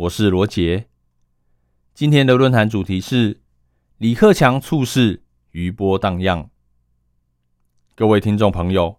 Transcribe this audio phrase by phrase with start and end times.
[0.00, 0.86] 我是罗杰。
[1.92, 3.42] 今天的论坛主题是
[3.98, 6.48] 李克强猝逝余波荡漾。
[7.94, 8.98] 各位听众朋友，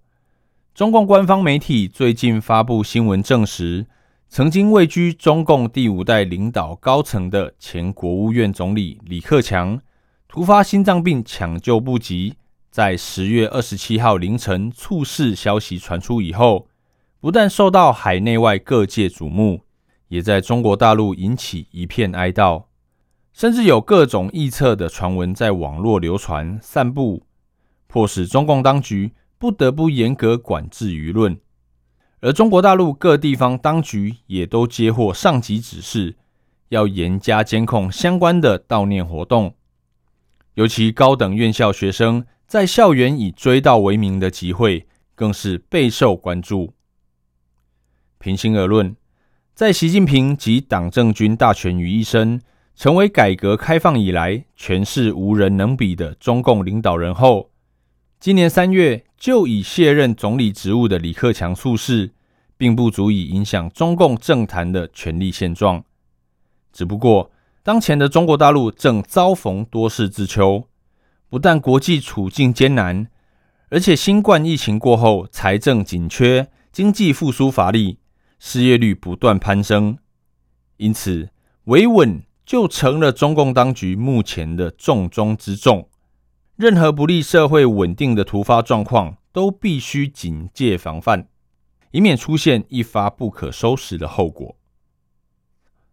[0.75, 3.87] 中共官方媒体最近发布新闻证实，
[4.29, 9.81] 曾经位居中共第五代领导高层的前国务院总理李克强，
[10.27, 12.35] 突发心脏病抢救不及，
[12.69, 16.67] 在十月二十七号凌晨猝逝消息传出以后。
[17.19, 19.61] 不但受到海内外各界瞩目，
[20.11, 22.65] 也在中国大陆引起一片哀悼，
[23.31, 27.25] 甚至有各种臆测的传闻在网络流传散布，
[27.87, 31.39] 迫使中共当局不得不严格管制舆论。
[32.19, 36.17] 而中国大陆各地方当局也都接获上级指示，
[36.67, 39.55] 要严加监控相关的悼念活动，
[40.55, 46.73] 尤其高等院校学生在校园以追悼为名的集会，更是备受关注。
[48.19, 48.93] 平心而论，
[49.53, 52.41] 在习近平及党政军大权于一身，
[52.75, 57.51] 成为改革开放以来权势无人能比的中共领导人后，
[58.19, 62.11] 今年三月就已卸任总理职务的李克强猝逝，
[62.57, 65.83] 并不足以影响中共政坛的权力现状。
[66.73, 67.29] 只不过，
[67.61, 70.67] 当前的中国大陆正遭逢多事之秋，
[71.29, 73.07] 不但国际处境艰难，
[73.69, 77.99] 而且新冠疫情过后财政紧缺，经济复苏乏力。
[78.43, 79.99] 失业率不断攀升，
[80.77, 81.29] 因此
[81.65, 85.87] 维稳就成了中共当局目前的重中之重。
[86.55, 91.27] 任何不利社会稳定的突发状况，都必须警戒防范，
[91.91, 94.57] 以免出现一发不可收拾的后果。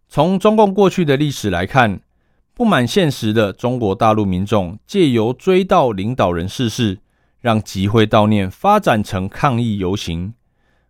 [0.08, 2.00] 从中共过去的历史来看，
[2.54, 7.00] 不满现实的中国大陆民众借由追悼领导人逝世，
[7.40, 10.32] 让集会悼念发展成抗议游行。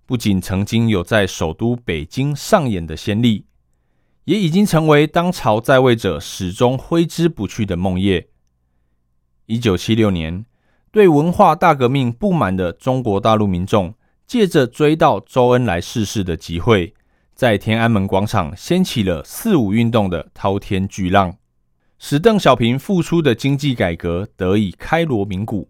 [0.09, 3.45] 不仅曾经有在首都北京上演的先例，
[4.25, 8.25] 也已经成为当朝在位者始终挥之不去的梦魇。
[9.45, 10.47] 一九七六年，
[10.91, 13.93] 对文化大革命不满的中国大陆民众，
[14.27, 16.95] 借着追悼周恩来逝世的集会，
[17.35, 21.37] 在天安门广场掀起了四五运动的滔天巨浪，
[21.99, 25.69] 使邓小平付出的经济改革得以开锣鸣鼓。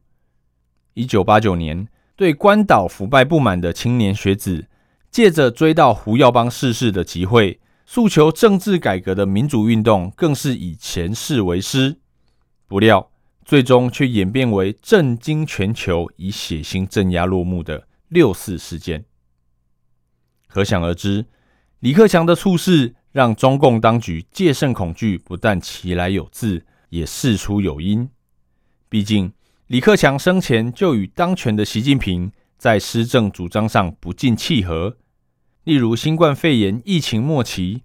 [0.94, 1.88] 一九八九年。
[2.18, 4.66] 对关岛腐败不满的青年学子，
[5.08, 11.98] 借着追悼胡耀邦逝世的机会，诉求政治改革的民主运动，更是以前世为师。
[12.66, 13.12] 不料，
[13.44, 19.04] 最终却演变为震惊全球、以血腥镇压落幕的六四事件。
[20.48, 21.26] 可想而知，
[21.78, 28.10] 李克强的猝逝，让中共当局戒慎恐惧，不但其来有自，也事出有因。
[28.88, 29.32] 毕竟。
[29.68, 34.96] 李克强生前就与当权的习近平在施政主张上不尽契合，
[35.64, 37.82] 例如新冠肺炎疫情末期，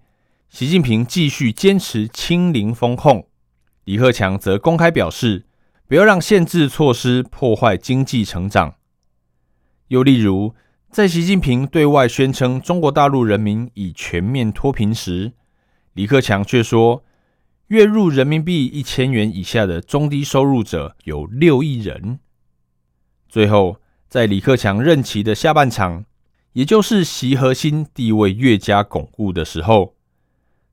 [0.48, 3.28] 习近平继续坚持清零风控，
[3.84, 5.44] 李克强则公开表示
[5.86, 8.76] 不要让限制措施破坏经济成长。
[9.88, 10.54] 又例如，
[10.90, 15.34] 在习近平对外宣称中国大陆人民已全面脱贫时，
[15.92, 17.04] 李克强却说。
[17.68, 22.18] 月入人民币一千元以下的中低收入者有六亿人。
[23.28, 26.04] 最后，在李克强任期的下半场，
[26.52, 29.96] 也就是习核心地位越加巩固的时候，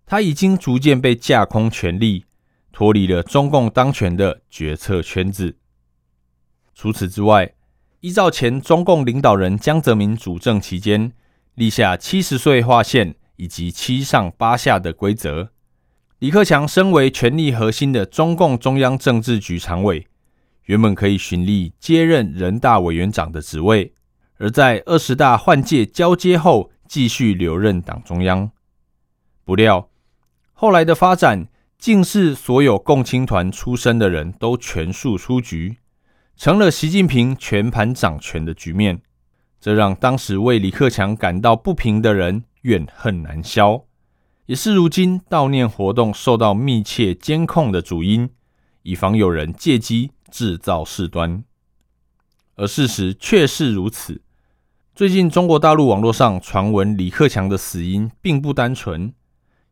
[0.05, 2.25] 他已经逐渐被架空权力，
[2.73, 5.55] 脱离了中共当权的决策圈子。
[6.75, 7.53] 除此之外，
[8.01, 11.13] 依照前中共领导人江泽民主政期间
[11.55, 15.51] 立下七十岁划线以及七上八下的规则。
[16.21, 20.05] 李克强身为权力核心的中共中央政治局常委，
[20.65, 23.91] 原本可以循例接任人大委员长的职位，
[24.37, 28.51] 而在二十大换届交接后，继续留任党中央。
[29.43, 29.89] 不料
[30.53, 31.47] 后来的发展，
[31.79, 35.77] 竟是所有共青团出身的人都全数出局，
[36.37, 39.01] 成了习近平全盘掌权的局面。
[39.59, 43.85] 这让当时为李克强感到不平的人怨恨难消。
[44.45, 48.29] 也是如今悼念活动受到密切监控的主因，
[48.83, 51.43] 以防有人借机制造事端。
[52.55, 54.21] 而事实确是如此。
[54.93, 59.13] 最近中国大陆网络上传闻李克强的死因并不单纯，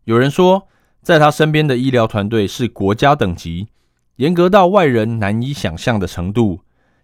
[0.05, 0.67] 有人说
[1.01, 3.67] 在他身边的医疗团队是国家等级，
[4.15, 6.61] 严格到外人难以想象的程度。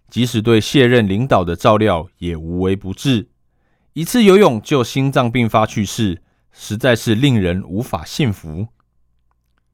[0.08, 3.28] 即使对卸任领导的照料也无微不至，
[3.94, 6.22] 一次游泳就心脏病发去世，
[6.58, 8.68] 实在是令人无法信服。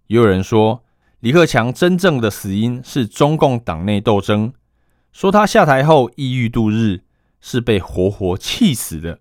[0.09, 0.83] 也有人说，
[1.21, 4.53] 李克强真正的死因是中共党内斗争，
[5.13, 7.05] 说他下台后抑郁度日，
[7.41, 9.21] 是被活活气死的。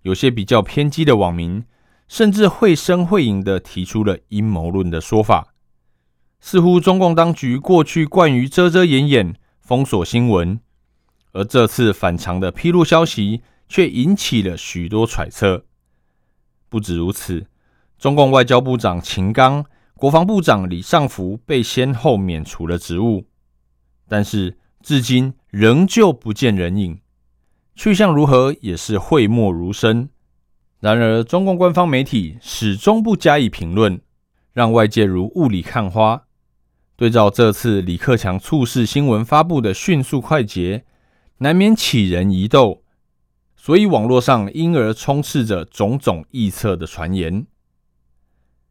[0.00, 1.64] 有些比较偏激的网民，
[2.08, 5.54] 甚至绘声绘影的提出了阴谋论的说法，
[6.40, 9.36] 似乎中共当局过去惯于遮遮掩掩。
[9.60, 10.60] 封锁新闻，
[11.32, 15.64] 而这次反常的披露消息却引起了许多揣测。
[16.74, 17.46] 不止如此，
[18.00, 23.28] 中共外交部长秦刚、国防部长李尚福被先后免除了职务，
[24.08, 26.98] 但是至今仍旧不见人影，
[27.76, 30.08] 去向如何也是讳莫如深。
[30.80, 34.00] 然而，中共官方媒体始终不加以评论，
[34.52, 36.24] 让外界如雾里看花。
[36.96, 40.84] 对照这次李克强猝逝新闻发布的迅速快捷，
[41.38, 42.82] 难免起人疑窦，
[43.64, 47.46] 所以网络上因而充斥着种种臆测的传言。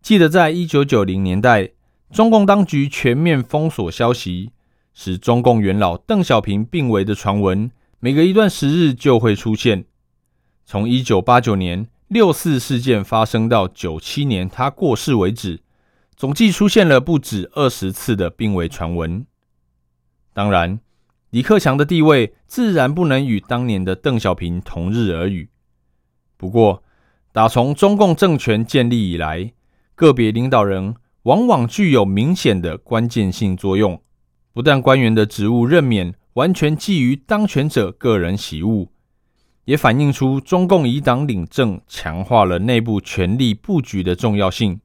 [0.04, 1.72] 记得在一九九零年代，
[2.12, 4.52] 中共当局全面封锁消息，
[4.94, 9.86] 使中共元老邓小平病危的传闻，每隔一段时日就会出现。
[10.64, 15.62] 从一九八九年六四事件发生到九七年他过世为止。
[16.16, 19.26] 总计出现了不止二十次的病危传闻。
[20.36, 20.80] 当然，
[21.34, 25.50] 李克强的地位自然不能与当年的邓小平同日而语。
[26.38, 26.84] 不过，
[27.32, 29.52] 打从中共政权建立以来，
[29.96, 30.94] 个别领导人
[31.24, 34.00] 往往具有明显的关键性作用。
[34.54, 38.90] 不但官员的职务任免完全基于当权者个人喜恶，
[39.66, 44.80] 也反映出中共以党领政，强化了内部权力布局的重要性。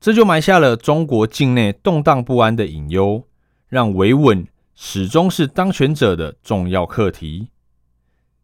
[0.00, 3.28] 这就埋下了中国境内动荡不安的隐忧，
[3.68, 4.44] 让维稳
[4.74, 7.48] 始终是当权者的重要课题。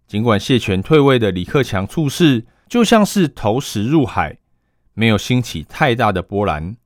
[0.07, 4.39] 尽管谢权退位的李克强处事就像是投石入海，
[4.95, 6.77] 没有兴起太大的波澜，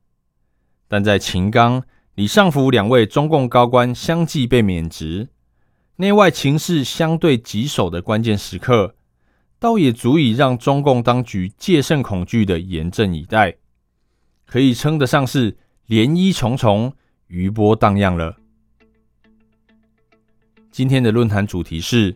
[0.87, 1.83] 但在秦刚、
[2.15, 5.29] 李尚福两位中共高官相继被免职、
[5.97, 8.95] 内外情势相对棘手的关键时刻，
[9.59, 13.57] 倒也足以让中共当局戒慎恐惧的严阵以待。
[14.45, 15.53] 可以称得上是
[15.87, 16.93] 涟漪重重、
[17.27, 18.37] 余波荡漾了。
[20.75, 22.13] 今天的论坛主题是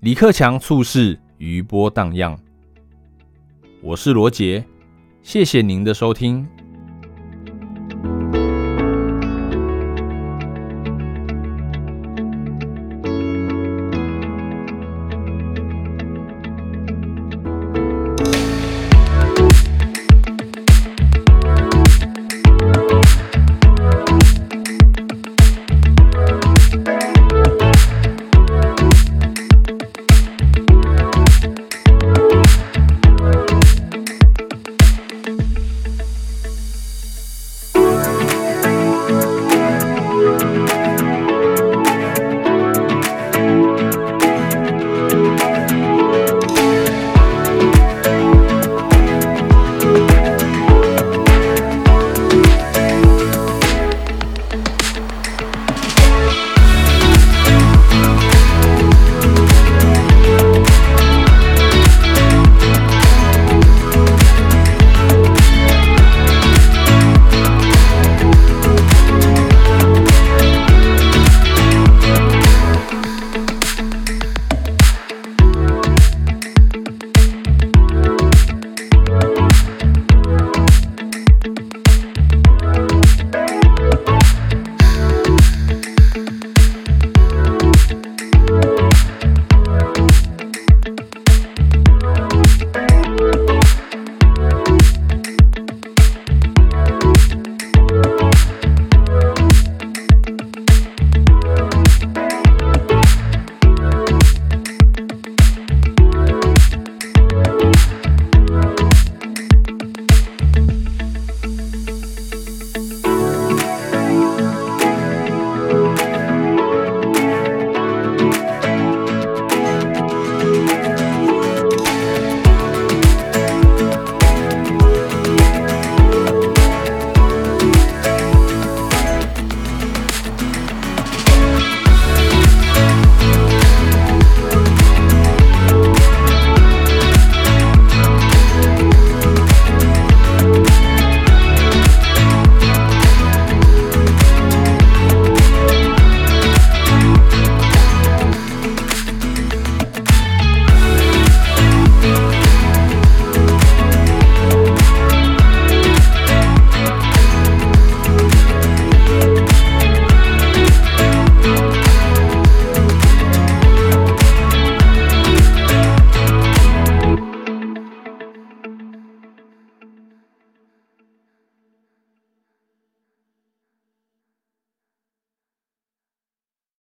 [0.00, 2.38] 李克强猝逝余波荡漾。
[3.80, 4.62] 我是罗杰
[5.22, 6.46] 谢谢您的收听。